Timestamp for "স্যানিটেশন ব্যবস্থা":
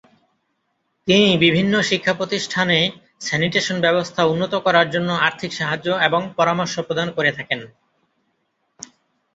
3.21-4.21